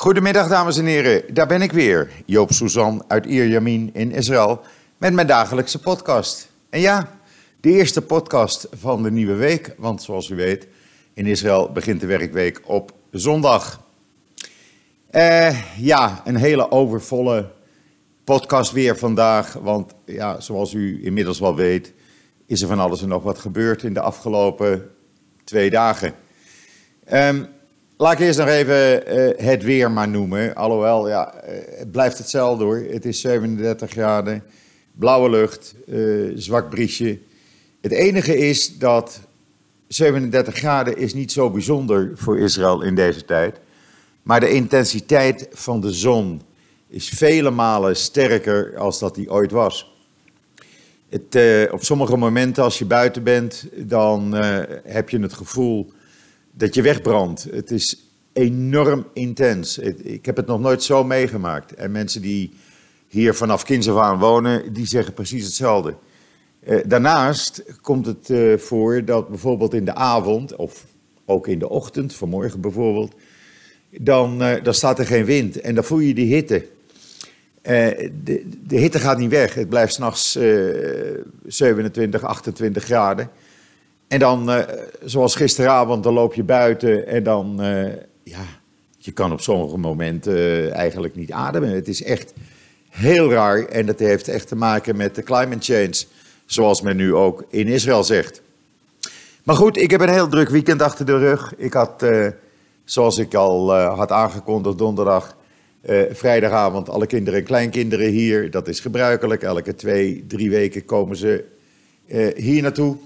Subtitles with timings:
[0.00, 1.34] Goedemiddag, dames en heren.
[1.34, 4.60] Daar ben ik weer, Joop Suzan uit Ierjamin in Israël,
[4.98, 6.50] met mijn dagelijkse podcast.
[6.70, 7.18] En ja,
[7.60, 10.66] de eerste podcast van de nieuwe week, want zoals u weet,
[11.14, 13.82] in Israël begint de werkweek op zondag.
[15.10, 17.50] Eh, ja, een hele overvolle
[18.24, 21.92] podcast weer vandaag, want ja, zoals u inmiddels wel weet,
[22.46, 24.90] is er van alles en nog wat gebeurd in de afgelopen
[25.44, 26.14] twee dagen.
[27.12, 27.48] Um,
[28.00, 30.54] Laat ik eerst nog even uh, het weer maar noemen.
[30.54, 32.86] Alhoewel, ja, uh, het blijft hetzelfde hoor.
[32.90, 34.42] Het is 37 graden,
[34.92, 37.18] blauwe lucht, uh, zwak briesje.
[37.80, 39.20] Het enige is dat
[39.88, 43.56] 37 graden is niet zo bijzonder voor Israël in deze tijd.
[44.22, 46.42] Maar de intensiteit van de zon
[46.88, 49.94] is vele malen sterker als dat die ooit was.
[51.08, 51.38] Het,
[51.70, 54.34] op sommige momenten als je buiten bent, dan
[54.84, 55.92] heb je het gevoel
[56.60, 57.46] dat je wegbrandt.
[57.50, 59.78] Het is enorm intens.
[60.02, 61.74] Ik heb het nog nooit zo meegemaakt.
[61.74, 62.52] En mensen die
[63.08, 65.94] hier vanaf kinds wonen, die zeggen precies hetzelfde.
[66.60, 70.84] Eh, daarnaast komt het eh, voor dat bijvoorbeeld in de avond, of
[71.24, 73.14] ook in de ochtend, vanmorgen bijvoorbeeld,
[73.90, 76.66] dan, uh, dan staat er geen wind en dan voel je die hitte.
[77.62, 79.54] de, de hitte gaat niet weg.
[79.54, 80.38] Het blijft s'nachts
[81.46, 83.30] 27, 28 graden.
[84.10, 84.58] En dan, uh,
[85.04, 88.44] zoals gisteravond, dan loop je buiten en dan, uh, ja,
[88.98, 91.70] je kan op sommige momenten uh, eigenlijk niet ademen.
[91.70, 92.32] Het is echt
[92.88, 96.04] heel raar en dat heeft echt te maken met de climate change,
[96.46, 98.42] zoals men nu ook in Israël zegt.
[99.42, 101.54] Maar goed, ik heb een heel druk weekend achter de rug.
[101.56, 102.04] Ik had,
[102.84, 105.36] zoals ik al had aangekondigd, donderdag,
[106.10, 108.50] vrijdagavond alle kinderen en kleinkinderen hier.
[108.50, 109.42] Dat is gebruikelijk.
[109.42, 111.44] Elke twee, drie weken komen ze
[112.36, 112.96] hier naartoe.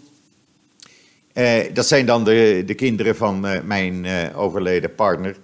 [1.34, 5.36] Uh, dat zijn dan de, de kinderen van uh, mijn uh, overleden partner.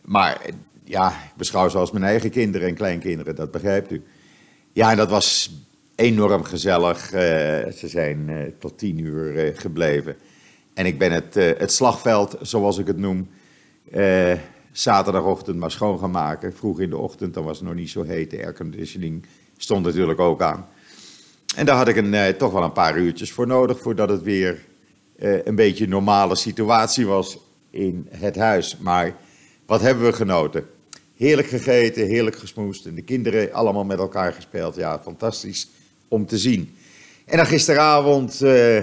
[0.00, 0.40] Maar
[0.84, 4.02] ja, ik beschouw ze als mijn eigen kinderen en kleinkinderen, dat begrijpt u.
[4.72, 5.50] Ja, en dat was
[5.94, 7.08] enorm gezellig.
[7.76, 10.16] ze zijn tot tien uur gebleven.
[10.74, 13.28] En ik ben het, het slagveld, zoals ik het noem,
[14.72, 16.56] zaterdagochtend maar schoon gaan maken.
[16.56, 18.30] Vroeg in de ochtend, dan was het nog niet zo heet.
[18.30, 20.66] De airconditioning stond natuurlijk ook aan.
[21.56, 24.64] En daar had ik een, toch wel een paar uurtjes voor nodig voordat het weer
[25.18, 27.38] een beetje een normale situatie was
[27.70, 28.76] in het huis.
[28.76, 29.16] Maar
[29.66, 30.66] wat hebben we genoten?
[31.16, 34.76] Heerlijk gegeten, heerlijk gesmoest en de kinderen allemaal met elkaar gespeeld.
[34.76, 35.68] Ja, fantastisch
[36.08, 36.74] om te zien.
[37.24, 38.78] En dan gisteravond uh,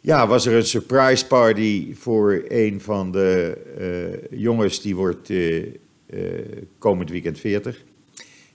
[0.00, 3.56] ja, was er een surprise party voor een van de
[4.30, 5.30] uh, jongens die wordt
[6.78, 7.82] komend weekend 40.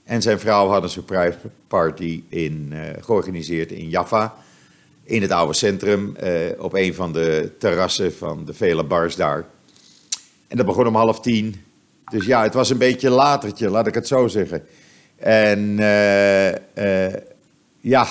[0.04, 4.34] En zijn vrouw had een surprise party in, georganiseerd in Jaffa
[5.12, 9.44] in het oude centrum, uh, op een van de terrassen van de vele bars daar.
[10.48, 11.64] En dat begon om half tien.
[12.10, 14.64] Dus ja, het was een beetje latertje, laat ik het zo zeggen.
[15.16, 17.14] En uh, uh,
[17.80, 18.06] ja,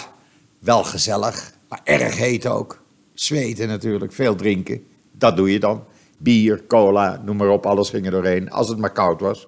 [0.59, 2.81] wel gezellig, maar erg heet ook.
[3.13, 4.83] Zweten natuurlijk, veel drinken.
[5.11, 5.83] Dat doe je dan.
[6.17, 9.47] Bier, cola, noem maar op, alles ging er doorheen, als het maar koud was.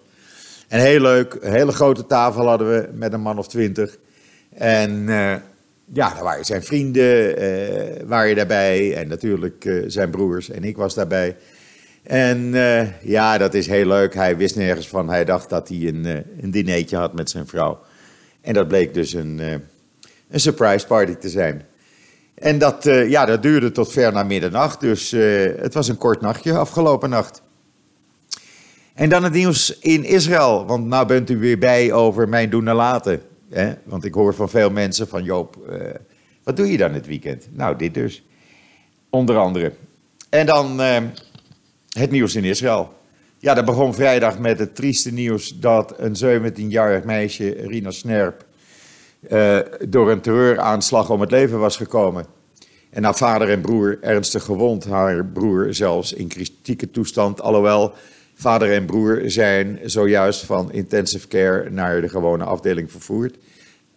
[0.68, 3.98] En heel leuk, een hele grote tafel hadden we met een man of twintig.
[4.54, 5.10] En
[5.92, 10.78] ja, daar waren zijn vrienden uh, waren daarbij en natuurlijk uh, zijn broers en ik
[10.78, 11.36] was daarbij.
[12.04, 14.14] En uh, ja, dat is heel leuk.
[14.14, 15.10] Hij wist nergens van.
[15.10, 16.06] Hij dacht dat hij een,
[16.42, 17.80] een dinertje had met zijn vrouw.
[18.42, 19.40] En dat bleek dus een,
[20.30, 21.66] een surprise party te zijn.
[22.34, 24.80] En dat, ja, dat duurde tot ver na middernacht.
[24.80, 25.12] Dus
[25.58, 27.42] het was een kort nachtje afgelopen nacht.
[28.94, 30.66] En dan het nieuws in Israël.
[30.66, 33.22] Want nou bent u weer bij over mijn doen en laten.
[33.84, 35.82] Want ik hoor van veel mensen van Joop, uh,
[36.44, 37.48] wat doe je dan het weekend?
[37.52, 38.24] Nou, dit dus.
[39.10, 39.74] Onder andere.
[40.30, 40.98] En dan uh,
[41.90, 42.94] het nieuws in Israël.
[43.40, 48.46] Ja, dat begon vrijdag met het trieste nieuws dat een 17-jarig meisje, Rina Snerp,
[49.32, 52.26] uh, door een terreuraanslag om het leven was gekomen.
[52.90, 57.94] En haar vader en broer ernstig gewond, haar broer zelfs in kritieke toestand, alhoewel
[58.44, 63.38] Vader en broer zijn zojuist van intensive care naar de gewone afdeling vervoerd.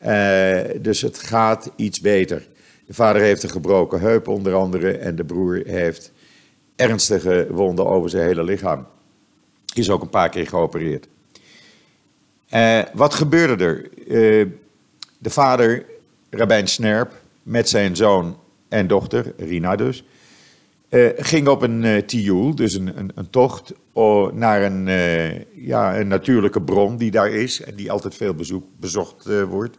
[0.07, 2.47] Uh, dus het gaat iets beter.
[2.87, 6.13] De vader heeft een gebroken heup onder andere en de broer heeft
[6.77, 8.87] ernstige wonden over zijn hele lichaam.
[9.75, 11.07] Is ook een paar keer geopereerd.
[12.55, 13.89] Uh, wat gebeurde er?
[14.07, 14.47] Uh,
[15.19, 15.85] de vader,
[16.31, 17.13] Rabijn Snerp,
[17.43, 18.39] met zijn zoon
[18.69, 20.05] en dochter, Rina dus,
[20.91, 25.67] uh, ging op een uh, tioel, dus een, een, een tocht, oh, naar een, uh,
[25.67, 29.79] ja, een natuurlijke bron die daar is en die altijd veel bezoek, bezocht wordt.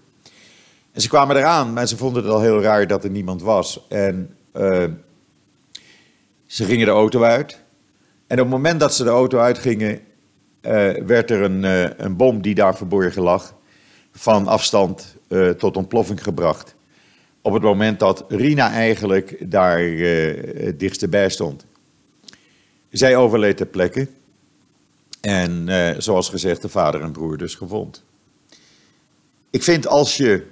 [0.92, 3.86] En ze kwamen eraan, maar ze vonden het al heel raar dat er niemand was.
[3.90, 4.36] En
[6.46, 7.60] ze gingen de auto uit.
[8.28, 10.00] En op het moment dat ze de auto uitgingen,
[11.06, 11.64] werd er een,
[12.06, 13.54] een bom die daar verborgen lag
[14.12, 15.16] van afstand
[15.58, 16.76] tot ontploffing gebracht.
[17.48, 21.66] Op het moment dat Rina eigenlijk daar het dichtst bij stond.
[22.90, 24.08] Zij overleed ter plekke.
[25.22, 25.68] En
[26.02, 28.04] zoals gezegd, de vader en broer dus gewond.
[29.50, 30.48] Ik vind als je,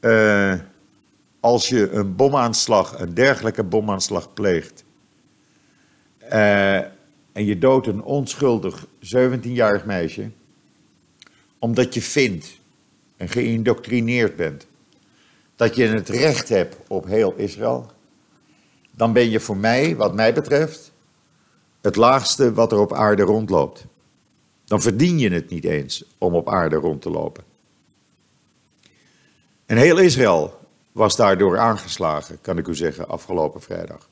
[0.00, 0.54] uh,
[1.40, 4.84] als je een bomaanslag, een dergelijke bomaanslag pleegt.
[7.32, 10.30] En je doodt een onschuldig 17-jarig meisje.
[11.58, 12.58] Omdat je vindt
[13.16, 14.66] en geïndoctrineerd bent
[15.62, 17.90] dat je het recht hebt op heel Israël.
[18.90, 20.90] Dan ben je voor mij, wat mij betreft,
[21.80, 23.84] het laagste wat er op aarde rondloopt
[24.64, 27.44] dan verdien je het niet eens om op aarde rond te lopen.
[29.66, 30.58] En heel Israël
[30.92, 34.08] was daardoor aangeslagen, kan ik u zeggen, afgelopen vrijdag.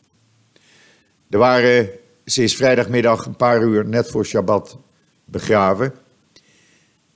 [1.31, 1.89] Er waren
[2.25, 4.77] sinds vrijdagmiddag een paar uur net voor Shabbat
[5.25, 5.93] begraven.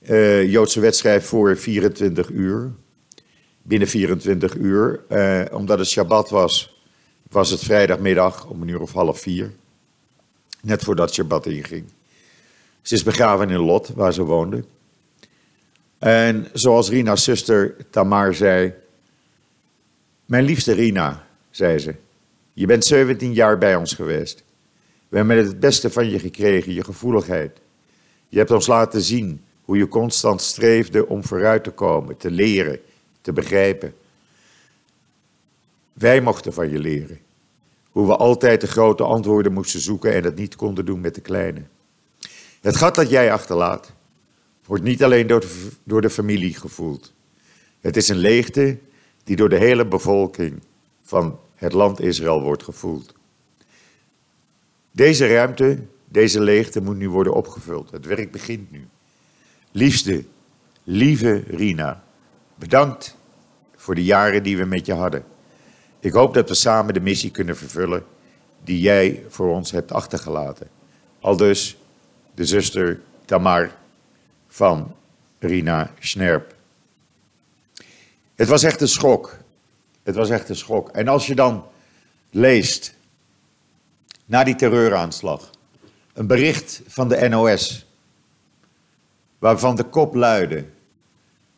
[0.01, 2.71] Uh, Joodse wedstrijd voor 24 uur.
[3.67, 5.01] Binnen 24 uur.
[5.09, 6.81] Uh, omdat het Shabbat was,
[7.29, 9.51] was het vrijdagmiddag om een uur of half vier.
[10.61, 11.85] Net voordat Shabbat inging.
[12.81, 14.63] Ze is begraven in Lot, waar ze woonde.
[15.99, 18.73] En zoals Rina's zuster Tamar zei.
[20.25, 21.95] Mijn liefste Rina, zei ze.
[22.53, 24.43] Je bent 17 jaar bij ons geweest.
[25.09, 27.57] We hebben het beste van je gekregen, je gevoeligheid.
[28.29, 32.79] Je hebt ons laten zien hoe je constant streefde om vooruit te komen, te leren,
[33.25, 33.95] te begrijpen.
[35.93, 37.19] Wij mochten van je leren.
[37.91, 41.21] Hoe we altijd de grote antwoorden moesten zoeken en het niet konden doen met de
[41.21, 41.61] kleine.
[42.61, 43.91] Het gat dat jij achterlaat,
[44.65, 47.13] wordt niet alleen door de, door de familie gevoeld.
[47.81, 48.77] Het is een leegte
[49.23, 50.59] die door de hele bevolking
[51.03, 53.13] van het land Israël wordt gevoeld.
[54.91, 57.91] Deze ruimte, deze leegte moet nu worden opgevuld.
[57.91, 58.87] Het werk begint nu.
[59.71, 60.23] Liefste,
[60.83, 62.03] lieve Rina,
[62.55, 63.15] bedankt
[63.75, 65.23] voor de jaren die we met je hadden.
[65.99, 68.05] Ik hoop dat we samen de missie kunnen vervullen
[68.63, 70.67] die jij voor ons hebt achtergelaten.
[71.19, 71.77] Al dus
[72.33, 73.75] de zuster Tamar
[74.47, 74.95] van
[75.39, 76.53] Rina Schnerp.
[78.35, 79.37] Het was echt een schok.
[80.03, 80.89] Het was echt een schok.
[80.89, 81.65] En als je dan
[82.29, 82.95] leest,
[84.25, 85.49] na die terreuraanslag,
[86.13, 87.85] een bericht van de NOS,
[89.39, 90.65] waarvan de kop luidde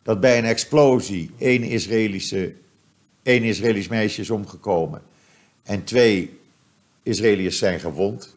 [0.08, 2.54] dat bij een explosie één, Israëlische,
[3.22, 5.02] één Israëlisch meisje is omgekomen
[5.62, 6.38] en twee
[7.02, 8.34] Israëliërs zijn gewond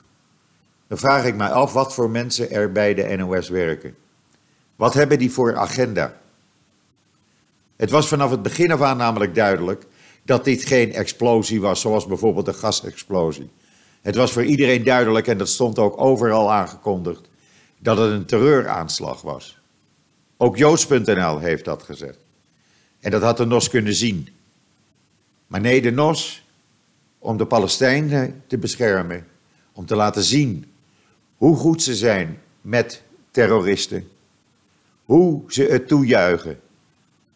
[0.87, 3.95] dan vraag ik mij af wat voor mensen er bij de NOS werken.
[4.75, 6.17] Wat hebben die voor agenda?
[7.75, 9.85] Het was vanaf het begin af aan namelijk duidelijk
[10.23, 13.49] dat dit geen explosie was, zoals bijvoorbeeld een gasexplosie.
[14.01, 17.29] Het was voor iedereen duidelijk, en dat stond ook overal aangekondigd,
[17.77, 19.60] dat het een terreuraanslag was.
[20.41, 22.17] Ook Joods.nl heeft dat gezegd.
[22.99, 24.29] En dat had de NOS kunnen zien.
[25.47, 26.43] Maar nee, de NOS,
[27.19, 29.27] om de Palestijnen te beschermen,
[29.73, 30.71] om te laten zien
[31.37, 33.01] hoe goed ze zijn met
[33.31, 34.09] terroristen,
[35.05, 36.59] hoe ze het toejuichen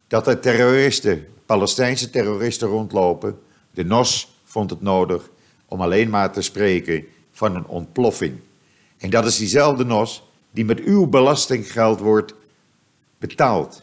[0.07, 3.39] dat er terroristen, Palestijnse terroristen rondlopen.
[3.71, 5.29] De NOS vond het nodig
[5.65, 8.39] om alleen maar te spreken van een ontploffing.
[8.97, 12.33] En dat is diezelfde NOS die met uw belastinggeld wordt
[13.17, 13.81] betaald.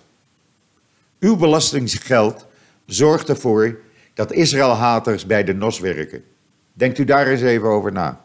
[1.20, 2.46] Uw belastinggeld
[2.86, 3.78] zorgt ervoor
[4.14, 6.24] dat Israël-haters bij de NOS werken.
[6.72, 8.20] Denkt u daar eens even over na.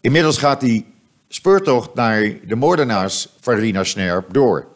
[0.00, 0.94] Inmiddels gaat die
[1.28, 4.66] speurtocht naar de moordenaars van Rina Snerp door.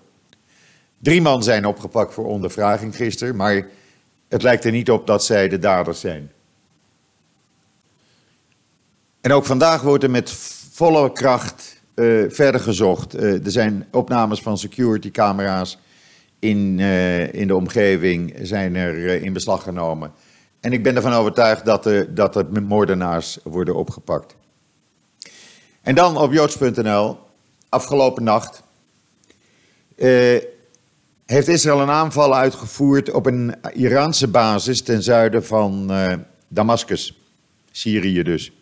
[0.99, 3.67] Drie man zijn opgepakt voor ondervraging gisteren, maar
[4.29, 6.33] het lijkt er niet op dat zij de daders zijn.
[9.21, 10.31] En ook vandaag wordt er met
[10.73, 13.17] volle kracht uh, verder gezocht.
[13.17, 15.79] Uh, er zijn opnames van security-camera's
[16.39, 20.13] in, uh, in de omgeving zijn er in beslag genomen.
[20.61, 24.35] En ik ben ervan overtuigd dat de, dat de moordenaars worden opgepakt.
[25.81, 27.19] En dan op joods.nl,
[27.69, 28.63] afgelopen nacht,
[31.27, 35.93] heeft Israël een aanval uitgevoerd op een Iraanse basis ten zuiden van
[36.49, 37.19] Damascus,
[37.71, 38.53] Syrië dus.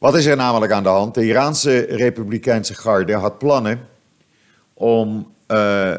[0.00, 1.14] Wat is er namelijk aan de hand?
[1.14, 3.88] De Iraanse Republikeinse Garde had plannen
[4.74, 5.94] om uh,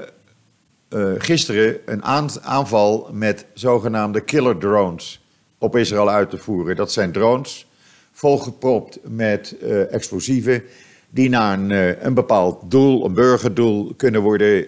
[1.17, 2.03] gisteren een
[2.43, 5.21] aanval met zogenaamde killer drones
[5.57, 6.75] op Israël uit te voeren.
[6.75, 7.67] Dat zijn drones
[8.11, 10.63] volgepropt met uh, explosieven
[11.09, 14.65] die naar een, bepaald doel, een burgerdoel, kunnen worden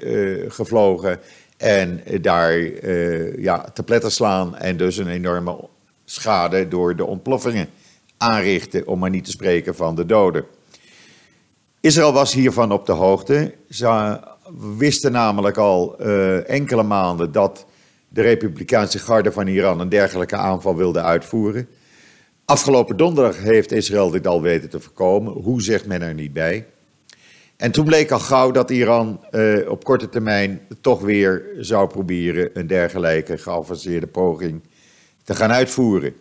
[0.52, 1.20] gevlogen
[1.58, 2.58] en daar
[3.42, 5.58] ja, te pletter slaan en dus een enorme
[6.06, 7.70] schade door de ontploffingen
[8.32, 10.46] aanrichten, om maar niet te spreken van de doden.
[11.80, 13.53] Israël was hiervan op de hoogte.
[13.70, 14.20] Ze
[14.77, 17.65] wisten namelijk al uh, enkele maanden dat
[18.08, 21.68] de Republikeinse garde van Iran een dergelijke aanval wilde uitvoeren.
[22.46, 25.34] Afgelopen donderdag heeft Israël dit al weten te voorkomen.
[25.34, 26.65] Hoe zegt men er niet bij?
[27.58, 32.50] En toen bleek al gauw dat Iran uh, op korte termijn toch weer zou proberen
[32.53, 34.62] een dergelijke geavanceerde poging
[35.24, 36.13] te gaan uitvoeren.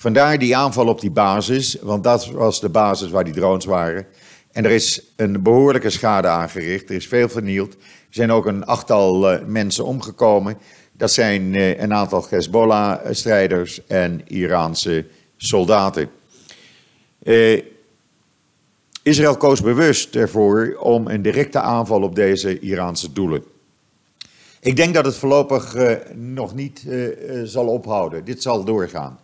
[0.00, 4.06] Vandaar die aanval op die basis, want dat was de basis waar die drones waren.
[4.52, 7.72] En er is een behoorlijke schade aangericht, er is veel vernield.
[7.72, 7.78] Er
[8.10, 10.58] zijn ook een achttal uh, mensen omgekomen.
[10.92, 16.10] Dat zijn uh, een aantal Hezbollah-strijders en Iraanse soldaten.
[17.22, 17.62] Uh,
[19.02, 23.44] Israël koos bewust ervoor om een directe aanval op deze Iraanse doelen.
[24.60, 25.76] Ik denk dat het voorlopig
[26.14, 26.86] nog niet
[27.44, 28.24] zal ophouden.
[28.24, 29.18] Dit zal doorgaan.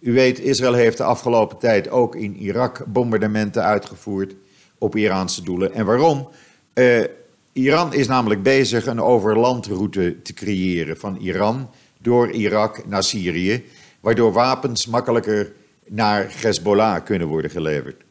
[0.00, 4.34] U weet, Israël heeft de afgelopen tijd ook in Irak bombardementen uitgevoerd
[4.78, 5.72] op Iraanse doelen.
[5.72, 6.28] En waarom?
[6.74, 7.04] Uh,
[7.52, 13.64] Iran is namelijk bezig een overlandroute te creëren van Iran door Irak naar Syrië,
[14.00, 15.52] waardoor wapens makkelijker
[15.86, 18.02] naar Hezbollah kunnen worden geleverd.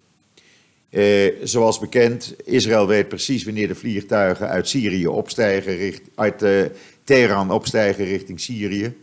[0.90, 6.66] Uh, zoals bekend, Israël weet precies wanneer de vliegtuigen uit Syrië opstijgen, uit uh,
[7.04, 8.94] Teheran opstijgen richting Syrië.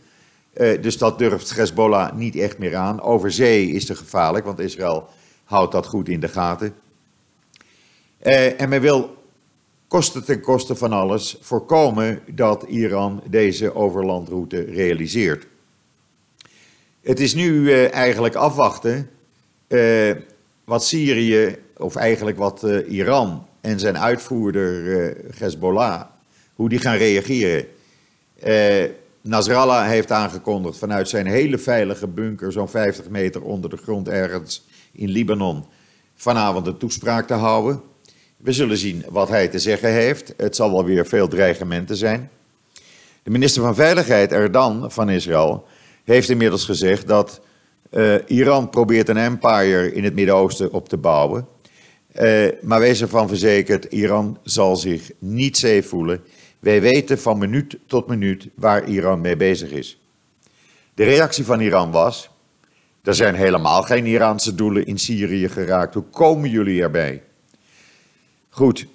[0.57, 3.01] Uh, dus dat durft Hezbollah niet echt meer aan.
[3.01, 5.09] Over zee is het gevaarlijk, want Israël
[5.43, 6.75] houdt dat goed in de gaten.
[8.57, 9.17] en men wil
[9.87, 15.45] kosten ten koste van alles voorkomen dat Iran deze overlandroute realiseert.
[17.01, 19.09] Het is nu eigenlijk afwachten
[20.63, 26.01] wat Syrië of eigenlijk wat Iran en zijn uitvoerder Hezbollah,
[26.55, 27.65] hoe die gaan reageren.
[29.21, 34.65] Nasrallah heeft aangekondigd vanuit zijn hele veilige bunker, zo'n 50 meter onder de grond ergens
[34.91, 35.65] in Libanon,
[36.15, 37.81] vanavond een toespraak te houden.
[38.37, 40.33] We zullen zien wat hij te zeggen heeft.
[40.37, 42.29] Het zal wel weer veel dreigementen zijn.
[43.23, 45.65] De minister van Veiligheid, Erdan van Israël,
[46.03, 47.41] heeft inmiddels gezegd dat
[47.91, 51.47] uh, Iran probeert een empire in het Midden-Oosten op te bouwen.
[52.21, 56.23] Uh, maar wees ervan verzekerd, Iran zal zich niet safe voelen.
[56.59, 59.99] Wij weten van minuut tot minuut waar Iran mee bezig is.
[60.93, 62.29] De reactie van Iran was:
[63.03, 65.93] er zijn helemaal geen Iraanse doelen in Syrië geraakt.
[65.93, 67.23] Hoe komen jullie erbij?
[68.49, 68.85] Goed,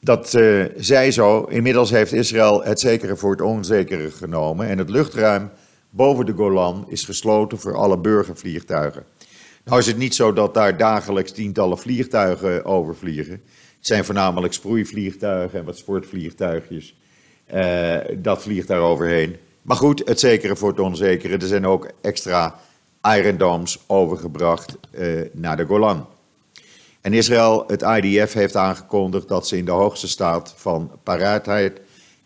[0.00, 1.42] dat uh, zij zo.
[1.42, 5.50] Inmiddels heeft Israël het zekere voor het onzekere genomen en het luchtruim
[5.90, 9.04] boven de Golan is gesloten voor alle burgervliegtuigen.
[9.64, 13.32] Nou is het niet zo dat daar dagelijks tientallen vliegtuigen overvliegen.
[13.32, 16.94] Het zijn voornamelijk sproeivliegtuigen en wat sportvliegtuigjes.
[17.54, 19.36] Uh, dat vliegt daar overheen.
[19.62, 21.36] Maar goed, het zekere voor het onzekere.
[21.36, 22.60] Er zijn ook extra
[23.02, 26.06] Iron Domes overgebracht uh, naar de Golan.
[27.00, 31.80] En Israël, het IDF, heeft aangekondigd dat ze in de hoogste staat van paraatheid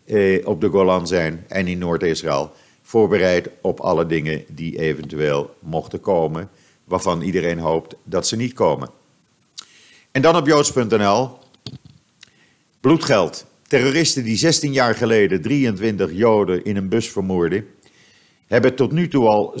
[0.05, 2.51] uh, op de Golan zijn en in Noord-Israël.
[2.83, 6.49] Voorbereid op alle dingen die eventueel mochten komen
[6.83, 8.89] waarvan iedereen hoopt dat ze niet komen.
[10.11, 11.37] En dan op joods.nl.
[12.79, 13.45] Bloedgeld.
[13.67, 17.67] Terroristen die 16 jaar geleden 23 Joden in een bus vermoorden,
[18.47, 19.59] hebben tot nu toe al 764.482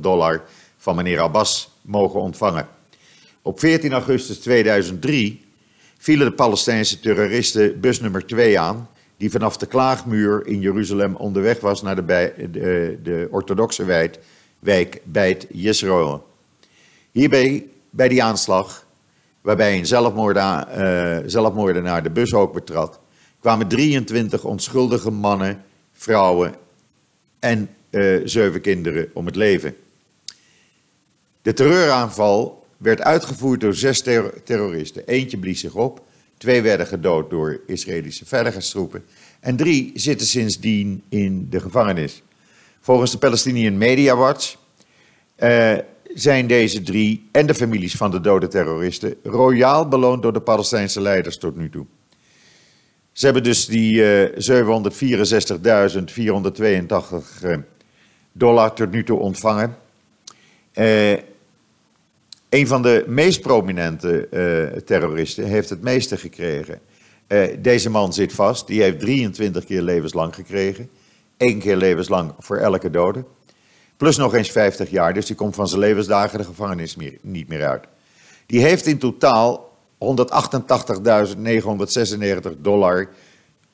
[0.00, 0.42] dollar
[0.78, 2.66] van meneer Abbas mogen ontvangen.
[3.42, 5.44] Op 14 augustus 2003
[5.98, 11.60] vielen de Palestijnse terroristen bus nummer 2 aan die vanaf de Klaagmuur in Jeruzalem onderweg
[11.60, 12.32] was naar de,
[13.02, 14.18] de, orthodoxe wijk,
[14.58, 16.26] wijk Beit Yisrael.
[17.10, 18.84] Hierbij, bij die aanslag,
[19.42, 22.98] waarbij een zelfmoordenaar, uh, zelfmoordenaar de bus ook betrad,
[23.40, 26.54] kwamen 23 onschuldige mannen, vrouwen
[27.38, 29.76] en uh, zeven kinderen om het leven.
[31.42, 35.06] De terreuraanval werd uitgevoerd door zes ter terroristen.
[35.06, 36.02] Eentje blies zich op,
[36.42, 39.04] Twee werden gedood door Israëlische veiligheidstroepen.
[39.40, 42.22] En drie zitten sindsdien in de gevangenis.
[42.80, 44.56] Volgens de Palestinian Media Watch
[45.42, 45.74] uh,
[46.14, 51.00] zijn deze drie en de families van de dode terroristen royaal beloond door de Palestijnse
[51.00, 51.86] leiders tot nu toe.
[53.12, 54.28] Ze hebben dus die uh,
[57.54, 57.58] 764.482
[58.32, 59.76] dollar tot nu toe ontvangen.
[60.74, 61.10] Uh,
[62.48, 64.28] een van de meest prominente
[64.84, 66.80] terroristen heeft het meeste gekregen.
[67.58, 70.90] Deze man zit vast, die heeft 23 keer levenslang gekregen.
[71.36, 73.24] Eén keer levenslang voor elke dode.
[74.02, 77.66] Plus nog eens 50 jaar, dus die komt van zijn levensdagen de gevangenis niet meer
[77.66, 77.84] uit.
[78.46, 80.04] Die heeft in totaal 188.996
[82.58, 83.08] dollar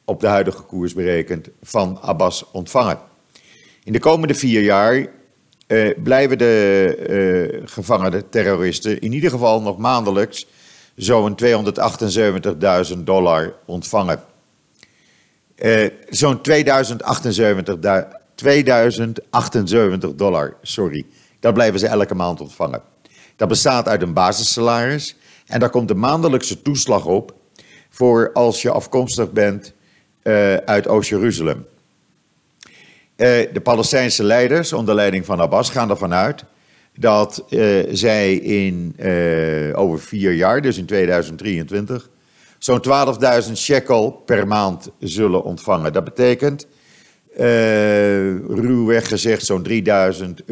[0.05, 2.99] op de huidige koers berekend van Abbas ontvangen.
[3.85, 5.07] In de komende vier jaar
[5.67, 10.47] uh, blijven de uh, gevangene terroristen in ieder geval nog maandelijks
[10.97, 11.39] zo'n
[12.93, 14.23] 278.000 dollar ontvangen.
[15.57, 17.79] Uh, zo'n 2078,
[18.39, 21.05] 2078 dollar, sorry.
[21.41, 22.83] Dat blijven ze elke maand ontvangen.
[23.37, 25.17] Dat bestaat uit een basissalaris
[25.47, 27.35] en daar komt de maandelijkse toeslag op
[27.91, 29.73] voor als je afkomstig bent
[30.23, 31.67] uh, uit Oost-Jeruzalem.
[33.17, 36.45] Uh, de Palestijnse leiders onder leiding van Abbas gaan ervan uit
[36.97, 38.95] dat uh, zij in
[39.75, 42.09] over vier jaar, dus in 2023,
[42.59, 42.85] zo'n
[43.49, 45.93] 12.000 shekel per maand zullen ontvangen.
[45.93, 46.67] Dat betekent,
[48.49, 50.43] ruwweg gezegd, zo'n 3000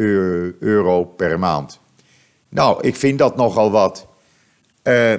[0.61, 1.79] euro per maand.
[2.49, 4.07] Nou, ik vind dat nogal wat.
[4.83, 5.13] Uh,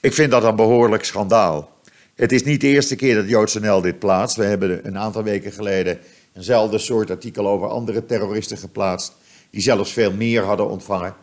[0.00, 1.70] ik vind dat een behoorlijk schandaal.
[2.14, 4.36] Het is niet de eerste keer dat Joodse NL dit plaatst.
[4.36, 5.98] We hebben een aantal weken geleden
[6.32, 9.16] eenzelfde soort artikel over andere terroristen geplaatst,
[9.50, 11.14] die zelfs veel meer hadden ontvangen.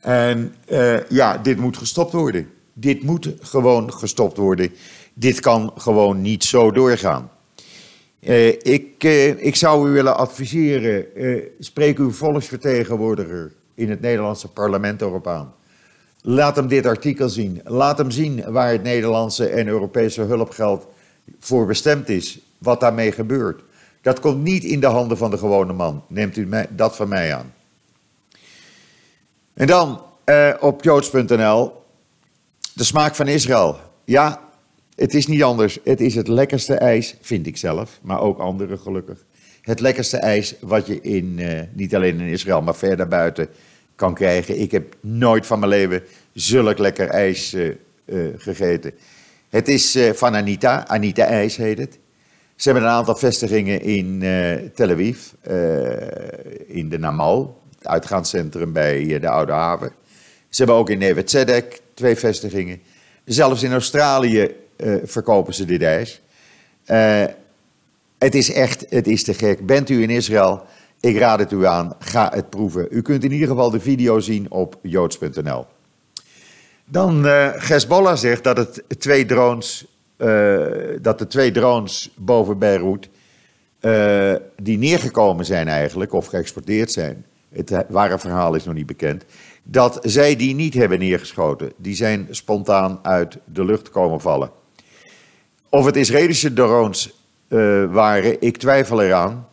[0.00, 2.50] En uh, ja, dit moet gestopt worden.
[2.72, 4.72] Dit moet gewoon gestopt worden.
[5.14, 7.30] Dit kan gewoon niet zo doorgaan.
[8.20, 11.06] Uh, ik, uh, ik zou u willen adviseren,
[11.58, 15.54] spreek uw volksvertegenwoordiger in het Nederlandse parlement erop aan.
[16.22, 17.60] Laat hem dit artikel zien.
[17.64, 20.86] Laat hem zien waar het Nederlandse en Europese hulpgeld
[21.40, 22.38] voor bestemd is.
[22.58, 23.62] Wat daarmee gebeurt.
[24.02, 26.04] Dat komt niet in de handen van de gewone man.
[26.06, 27.52] Neemt u dat van mij aan.
[29.54, 31.72] En dan eh, op joods.nl.
[32.74, 33.78] De smaak van Israël.
[34.04, 34.40] Ja,
[35.00, 35.78] het is niet anders.
[35.84, 39.24] Het is het lekkerste ijs, vind ik zelf, maar ook anderen gelukkig.
[39.62, 43.48] Het lekkerste ijs wat je in, uh, niet alleen in Israël, maar verder buiten
[43.94, 44.60] kan krijgen.
[44.60, 46.02] Ik heb nooit van mijn leven
[46.32, 48.92] zulk lekker ijs uh, uh, gegeten.
[49.48, 51.98] Het is van Anita, Anita IJs heet het.
[52.56, 54.18] Ze hebben een aantal vestigingen in
[54.74, 55.18] Tel Aviv,
[56.66, 59.92] in de Namal, het uitgaanscentrum bij de Oude Haven.
[60.48, 62.80] Ze hebben ook in Neve Tzedek twee vestigingen.
[63.24, 64.54] Zelfs in Australië
[65.04, 66.20] verkopen ze dit ijs.
[68.18, 69.66] het is echt, het is te gek.
[69.66, 70.62] Bent u in Israël,
[71.00, 72.86] ik raad het u aan, ga het proeven.
[72.90, 75.66] U kunt in ieder geval de video zien op joods.nl.
[76.84, 79.86] Dan uh, Hezbollah zegt dat, het twee drones,
[81.00, 83.08] dat de twee drones boven Beirut,
[83.80, 89.24] uh, die neergekomen zijn eigenlijk, of geëxporteerd zijn, het ware verhaal is nog niet bekend,
[89.62, 91.72] dat zij die niet hebben neergeschoten.
[91.76, 94.50] Die zijn spontaan uit de lucht komen vallen.
[95.70, 97.14] Of het Israëlische drones
[97.88, 99.48] waren, ik twijfel eraan.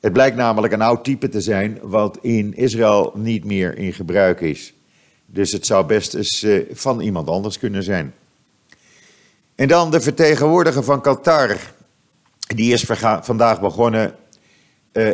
[0.00, 4.40] Het blijkt namelijk een oud type te zijn, wat in Israël niet meer in gebruik
[4.40, 4.72] is.
[5.26, 8.14] Dus het zou best eens uh, van iemand anders kunnen zijn.
[9.54, 11.56] En dan de vertegenwoordiger van Qatar.
[12.54, 12.84] Die is
[13.20, 14.14] vandaag begonnen
[14.92, 15.10] uh,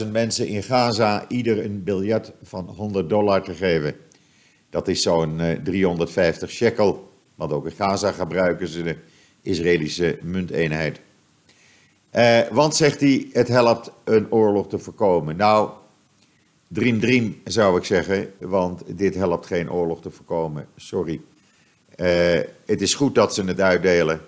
[0.00, 3.96] 100.000 mensen in Gaza ieder een biljet van 100 dollar te geven.
[4.70, 7.12] Dat is zo'n uh, 350 shekel.
[7.34, 8.96] Want ook in Gaza gebruiken ze de
[9.44, 11.00] Israëlische munteenheid.
[12.12, 15.36] Uh, want, zegt hij, het helpt een oorlog te voorkomen.
[15.36, 15.70] Nou,
[16.68, 20.66] Dream Dream zou ik zeggen, want dit helpt geen oorlog te voorkomen.
[20.76, 21.20] Sorry.
[21.96, 24.20] Uh, het is goed dat ze het uitdelen,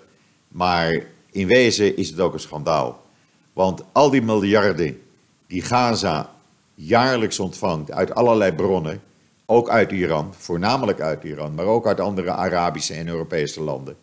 [0.47, 3.05] maar in wezen is het ook een schandaal.
[3.53, 5.01] Want al die miljarden
[5.47, 6.33] die Gaza
[6.75, 9.01] jaarlijks ontvangt uit allerlei bronnen,
[9.45, 13.95] ook uit Iran, voornamelijk uit Iran, maar ook uit andere Arabische en Europese landen.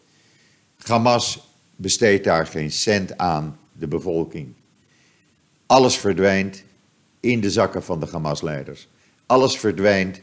[0.85, 4.53] Hamas besteedt daar geen cent aan de bevolking.
[5.67, 6.63] Alles verdwijnt
[7.21, 8.89] in de zakken van de Hamas-leiders.
[9.27, 10.21] Alles verdwijnt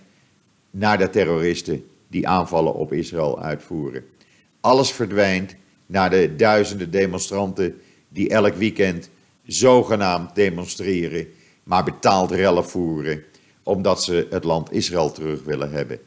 [0.71, 4.03] naar de terroristen die aanvallen op Israël uitvoeren.
[4.59, 9.09] Alles verdwijnt naar de duizenden demonstranten die elk weekend
[9.45, 11.27] zogenaamd demonstreren,
[11.63, 13.23] maar betaald rellen voeren,
[13.63, 15.99] omdat ze het land Israël terug willen hebben.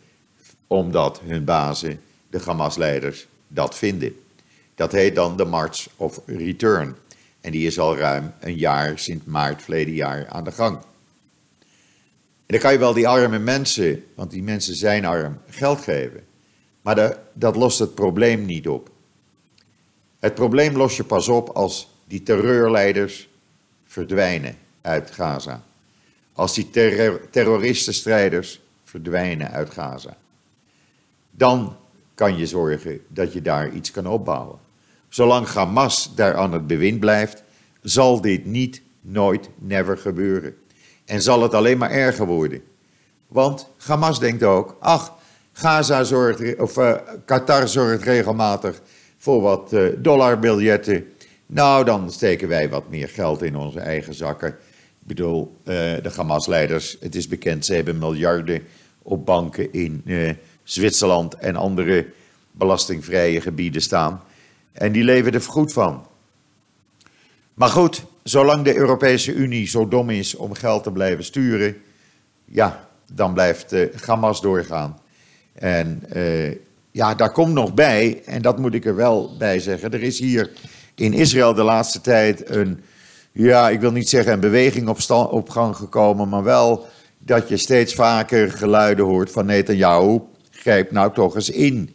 [0.66, 4.16] Omdat hun bazen, de Hamas-leiders, dat vinden.
[4.74, 6.96] Dat heet dan de March of Return.
[7.40, 10.76] En die is al ruim een jaar, sinds maart verleden jaar, aan de gang.
[10.76, 10.84] En
[12.46, 16.24] dan kan je wel die arme mensen, want die mensen zijn arm, geld geven.
[16.82, 18.90] Maar dat, lost het probleem niet op.
[20.18, 23.28] Het probleem los je pas op als die terreurleiders
[23.86, 25.62] verdwijnen uit Gaza.
[26.32, 30.16] Als die terror, terroristenstrijders verdwijnen uit Gaza.
[31.30, 31.76] Dan
[32.14, 34.58] kan je zorgen dat je daar iets kan opbouwen.
[35.08, 37.42] Zolang Hamas daar aan het bewind blijft,
[37.82, 40.54] zal dit niet, nooit, never gebeuren.
[41.04, 42.62] En zal het alleen maar erger worden.
[43.28, 45.12] Want Hamas denkt ook, ach,
[45.52, 48.80] Gaza zorgt, of uh, Qatar zorgt regelmatig
[49.18, 51.12] voor wat uh, dollarbiljetten.
[51.46, 54.48] Nou, dan steken wij wat meer geld in onze eigen zakken.
[54.48, 54.56] Ik
[54.98, 58.62] bedoel, uh, de Hamas-leiders, het is bekend, ze hebben miljarden
[59.02, 60.02] op banken in
[60.64, 62.06] Zwitserland en andere
[62.50, 64.22] belastingvrije gebieden staan.
[64.72, 66.06] En die leven er goed van.
[67.54, 71.76] Maar goed, zolang de Europese Unie zo dom is om geld te blijven sturen,
[72.44, 74.98] ja, dan blijft uh, Hamas doorgaan.
[75.52, 76.02] En
[76.90, 80.18] ja, daar komt nog bij, en dat moet ik er wel bij zeggen, er is
[80.18, 80.50] hier
[80.94, 82.84] in Israël de laatste tijd een,
[83.32, 84.98] ja, ik wil niet zeggen een beweging op,
[85.30, 86.86] op gang gekomen, maar wel
[87.18, 90.20] dat je steeds vaker geluiden hoort van Netanyahu,
[90.64, 91.94] grijp nou toch eens in.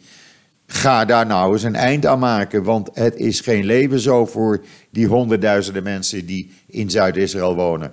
[0.66, 4.60] Ga daar nou eens een eind aan maken, want het is geen leven zo voor
[4.90, 7.92] die honderdduizenden mensen die in Zuid-Israël wonen.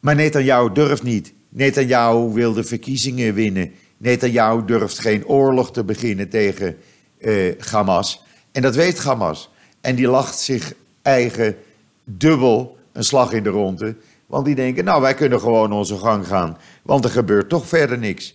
[0.00, 1.32] Maar Netanyahu durft niet.
[1.48, 3.72] Netanyahu wil de verkiezingen winnen.
[3.96, 6.76] Netanyahu durft geen oorlog te beginnen tegen
[7.18, 8.22] uh, Hamas.
[8.52, 9.50] En dat weet Hamas.
[9.80, 11.56] En die lacht zich eigen
[12.04, 13.94] dubbel een slag in de ronde.
[14.26, 16.58] Want die denken, nou wij kunnen gewoon onze gang gaan.
[16.82, 18.34] Want er gebeurt toch verder niks.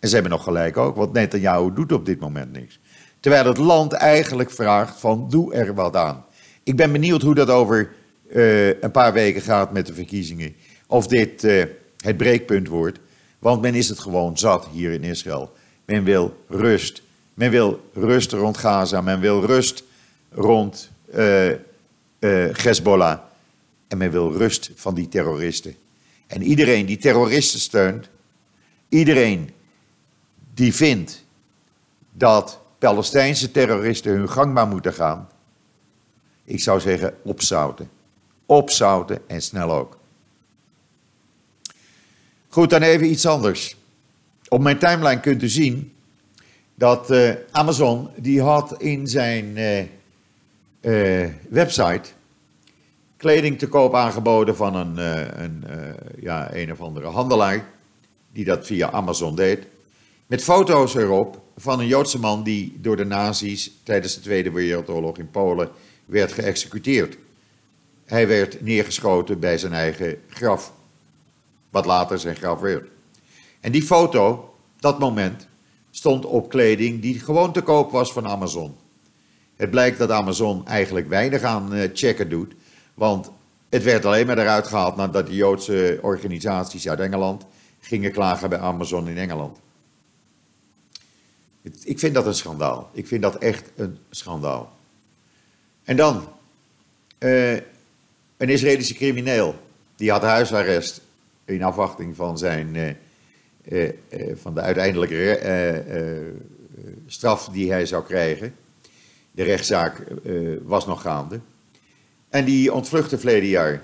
[0.00, 2.78] En ze hebben nog gelijk ook, want Netanyahu doet op dit moment niks.
[3.20, 6.24] Terwijl het land eigenlijk vraagt van doe er wat aan.
[6.62, 7.92] Ik ben benieuwd hoe dat over
[8.32, 10.54] uh, een paar weken gaat met de verkiezingen.
[10.86, 11.64] Of dit uh,
[11.96, 12.98] het breekpunt wordt.
[13.38, 15.52] Want men is het gewoon zat hier in Israël.
[15.84, 17.02] Men wil rust.
[17.34, 19.00] Men wil rust rond Gaza.
[19.00, 19.84] Men wil rust
[20.32, 21.52] rond uh,
[22.52, 23.18] Hezbollah.
[23.88, 25.74] En men wil rust van die terroristen.
[26.26, 28.08] En iedereen die terroristen steunt,
[28.88, 29.50] iedereen
[30.60, 31.24] die vindt
[32.12, 35.28] dat Palestijnse terroristen hun gang maar moeten gaan,
[36.44, 37.90] ik zou zeggen opzouten.
[38.46, 39.98] Opzouten en snel ook.
[42.48, 43.76] Goed, dan even iets anders.
[44.48, 45.92] Op mijn timeline kunt u zien
[46.74, 49.80] dat uh, Amazon, die had in zijn uh,
[50.80, 52.08] uh, website
[53.16, 54.96] kleding te koop aangeboden van een,
[55.42, 55.64] een,
[56.20, 57.68] ja, een of andere handelaar,
[58.32, 59.66] die dat via Amazon deed,
[60.30, 65.18] met foto's erop van een Joodse man die door de nazi's tijdens de Tweede Wereldoorlog
[65.18, 65.70] in Polen
[66.06, 67.16] werd geëxecuteerd.
[68.04, 70.72] Hij werd neergeschoten bij zijn eigen graf
[71.70, 72.88] wat later zijn graf werd.
[73.60, 75.46] En die foto, dat moment,
[75.90, 78.76] stond op kleding die gewoon te koop was van Amazon.
[79.56, 82.54] Het blijkt dat Amazon eigenlijk weinig aan eh, checken doet,
[82.94, 83.30] want
[83.68, 87.44] het werd alleen maar eruit gehaald nadat de Joodse organisaties uit Engeland
[87.80, 89.58] gingen klagen bij Amazon in Engeland.
[91.62, 92.90] Ik vind dat een schandaal.
[92.92, 94.78] Ik vind dat echt een schandaal.
[95.84, 96.28] En dan,
[97.18, 97.52] uh,
[98.36, 99.54] een Israëlische crimineel,
[99.96, 101.00] die had huisarrest
[101.44, 103.92] in afwachting van, zijn, uh, uh,
[104.34, 106.34] van de uiteindelijke
[107.06, 108.54] straf die hij zou krijgen.
[109.30, 110.02] De rechtszaak
[110.64, 111.40] was nog gaande.
[112.28, 113.82] En die ontvluchtte verleden jaar.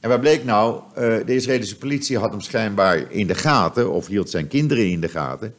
[0.00, 0.82] En wat bleek nou?
[0.94, 5.08] de Israëlische politie had hem schijnbaar in de gaten, of hield zijn kinderen in de
[5.08, 5.54] gaten.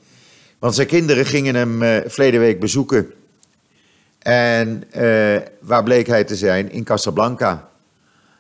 [0.60, 3.12] Want zijn kinderen gingen hem uh, verleden week bezoeken.
[4.20, 6.72] En uh, waar bleek hij te zijn?
[6.72, 7.70] In Casablanca.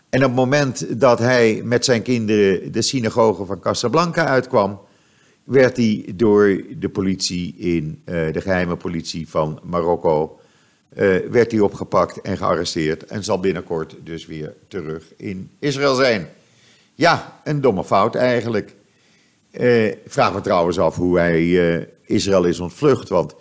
[0.09, 4.79] En op het moment dat hij met zijn kinderen de synagoge van Casablanca uitkwam,
[5.43, 10.39] werd hij door de politie in uh, de geheime politie van Marokko
[11.29, 16.29] werd hij opgepakt en gearresteerd en zal binnenkort dus weer terug in Israël zijn.
[16.95, 18.73] Ja, een domme fout eigenlijk.
[19.57, 23.35] Ik vraag me trouwens af hoe hij Israël is ontvlucht, want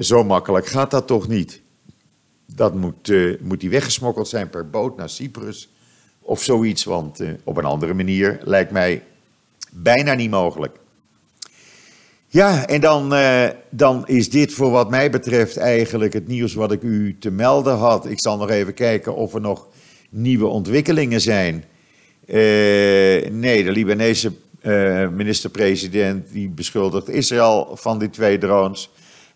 [0.00, 1.60] zo makkelijk gaat dat toch niet.
[2.46, 5.68] Dat moet, moet die weggesmokkeld zijn per boot naar Cyprus
[6.20, 9.02] of zoiets, want op een andere manier lijkt mij
[9.70, 10.76] bijna niet mogelijk.
[12.28, 13.14] Ja, en dan,
[13.70, 17.76] dan is dit voor wat mij betreft eigenlijk het nieuws wat ik u te melden
[17.76, 18.06] had.
[18.06, 19.66] Ik zal nog even kijken of er nog
[20.10, 21.64] nieuwe ontwikkelingen zijn.
[23.32, 24.32] nee, de Libanese
[25.10, 28.90] minister-president die beschuldigt Israël van die twee drones.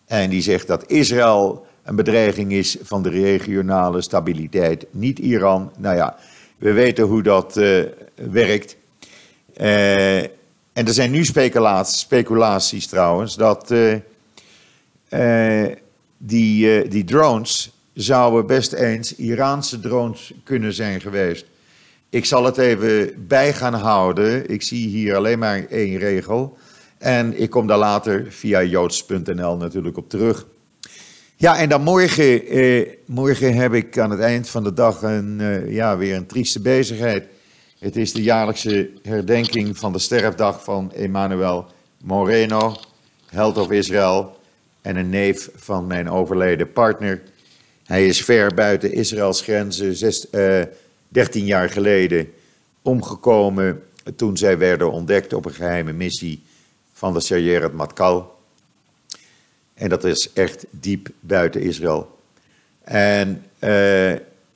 [0.05, 5.71] En die zegt dat Israël een bedreiging is van de regionale stabiliteit, niet Iran.
[5.77, 6.17] Nou ja,
[6.57, 7.83] we weten hoe dat uh,
[8.15, 8.75] werkt.
[9.57, 10.17] Uh,
[10.73, 13.73] en er zijn nu speculaties, speculaties trouwens dat
[16.17, 21.45] die, die drones zouden best eens Iraanse drones kunnen zijn geweest.
[22.09, 24.49] Ik zal het even bij gaan houden.
[24.49, 26.57] Ik zie hier alleen maar één regel.
[26.97, 30.45] En ik kom daar later via joods.nl natuurlijk op terug.
[31.35, 35.37] Ja, en dan morgen, eh, morgen heb ik aan het eind van de dag een,
[35.39, 37.25] eh, ja, weer een trieste bezigheid.
[37.79, 41.65] Het is de jaarlijkse herdenking van de sterfdag van Emmanuel
[41.97, 42.77] Moreno,
[43.25, 44.37] held of Israël
[44.81, 47.21] en een neef van mijn overleden partner.
[47.85, 50.27] Hij is ver buiten Israëls grenzen, zes,
[51.09, 52.33] 13 jaar geleden
[52.81, 53.83] omgekomen
[54.15, 56.43] toen zij werden ontdekt op een geheime missie
[56.93, 58.37] van de Sayeret Matkal.
[59.73, 62.17] En dat is echt diep buiten Israël.
[62.83, 63.69] En uh,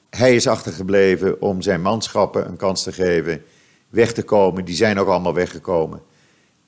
[0.09, 3.43] hij is achtergebleven om zijn manschappen een kans te geven
[3.89, 4.65] weg te komen.
[4.65, 6.01] Die zijn ook allemaal weggekomen.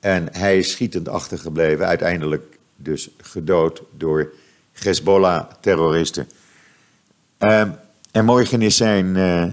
[0.00, 4.32] En hij is schietend achtergebleven, uiteindelijk dus gedood door
[4.72, 6.28] Hezbollah-terroristen.
[7.38, 7.60] Uh,
[8.10, 9.44] en morgen is zijn, uh,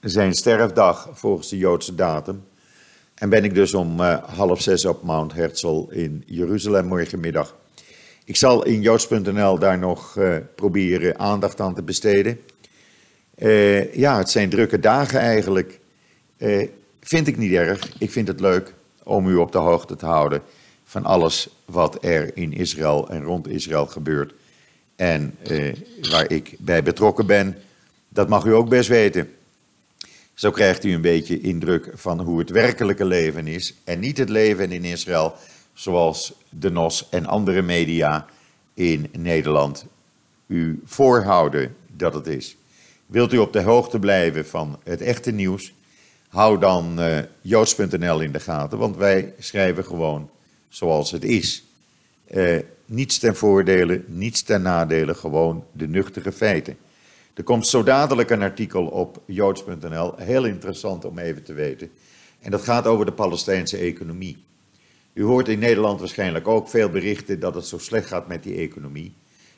[0.00, 2.44] zijn sterfdag volgens de Joodse datum.
[3.14, 7.56] En ben ik dus om uh, half zes op Mount Herzl in Jeruzalem morgenmiddag.
[8.24, 12.40] Ik zal in joods.nl daar nog uh, proberen aandacht aan te besteden.
[13.38, 15.78] Uh, ja, het zijn drukke dagen eigenlijk.
[17.00, 17.92] vind ik niet erg.
[17.98, 20.42] Ik vind het leuk om u op de hoogte te houden
[20.84, 24.32] van alles wat er in Israël en rond Israël gebeurt.
[24.96, 25.34] En
[26.10, 27.56] waar ik bij betrokken ben.
[28.08, 29.28] Dat mag u ook best weten.
[30.40, 33.74] Zo krijgt u een beetje indruk van hoe het werkelijke leven is.
[33.84, 35.34] En niet het leven in Israël
[35.74, 38.26] zoals de NOS en andere media
[38.74, 39.86] in Nederland
[40.46, 42.56] u voorhouden dat het is.
[43.06, 45.72] Wilt u op de hoogte blijven van het echte nieuws?
[46.28, 50.30] Hou dan uh, joods.nl in de gaten, want wij schrijven gewoon
[50.68, 51.64] zoals het is.
[52.30, 56.76] Uh, niets ten voordele, niets ten nadele, gewoon de nuchtere feiten.
[57.40, 61.90] Er komt zo dadelijk een artikel op joods.nl, heel interessant om even te weten.
[62.40, 64.36] En dat gaat over de Palestijnse economie.
[65.12, 68.54] U hoort in Nederland waarschijnlijk ook veel berichten dat het zo slecht gaat met die
[68.54, 69.12] economie.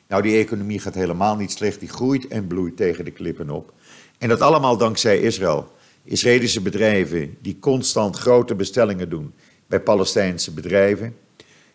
[0.07, 3.73] Nou, die economie gaat helemaal niet slecht, die groeit en bloeit tegen de klippen op.
[4.17, 5.71] En dat allemaal dankzij Israël.
[6.03, 9.33] Israëlische bedrijven die constant grote bestellingen doen
[9.67, 11.15] bij Palestijnse bedrijven.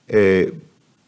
[0.06, 0.48] Eh,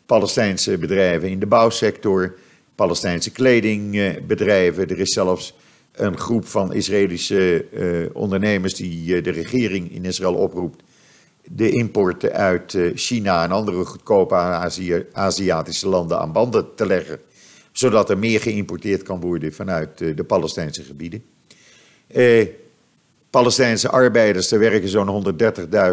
[0.06, 2.34] Palestijnse bedrijven in de bouwsector,
[2.80, 4.88] Palestijnse kledingbedrijven.
[4.88, 5.54] Er is zelfs
[5.92, 10.82] een groep van Israëlische uh, ondernemers die uh, de regering in Israël oproept
[11.44, 14.34] de importen uit uh, China en andere goedkope
[15.12, 17.18] Aziatische landen aan banden te leggen,
[17.72, 21.22] zodat er meer geïmporteerd kan worden vanuit de Palestijnse gebieden.
[23.30, 25.24] Palestijnse arbeiders, er werken zo'n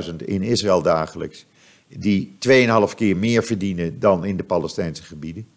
[0.10, 1.46] 130.000 in Israël dagelijks,
[1.88, 2.38] die
[2.90, 5.57] 2,5 keer meer verdienen dan in de Palestijnse gebieden.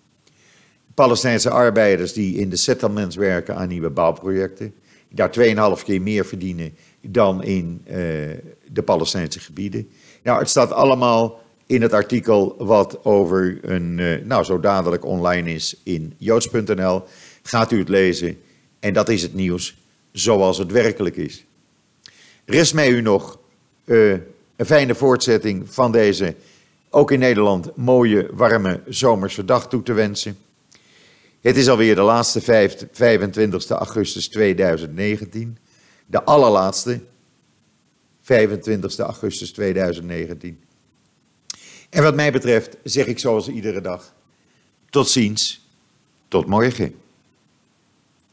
[1.00, 4.74] Palestijnse arbeiders die in de settlements werken aan nieuwe bouwprojecten,
[5.08, 5.30] daar
[5.78, 7.94] 2,5 keer meer verdienen dan in uh,
[8.66, 9.88] de Palestijnse gebieden.
[10.22, 15.52] Nou, het staat allemaal in het artikel wat over een, uh, nou zo dadelijk online
[15.52, 17.02] is in joods.nl.
[17.42, 18.38] Gaat u het lezen
[18.80, 19.76] en dat is het nieuws
[20.12, 21.44] zoals het werkelijk is.
[22.44, 23.38] Rest mij u nog
[23.84, 24.10] uh,
[24.56, 26.34] een fijne voortzetting van deze,
[26.90, 30.36] ook in Nederland, mooie, warme zomerse dag toe te wensen.
[31.40, 32.40] Het is alweer de laatste
[32.92, 35.58] 25 augustus 2019.
[36.06, 37.00] De allerlaatste,
[38.22, 40.60] 25 augustus 2019.
[41.90, 44.14] En wat mij betreft zeg ik zoals iedere dag,
[44.90, 45.66] tot ziens,
[46.28, 46.94] tot morgen.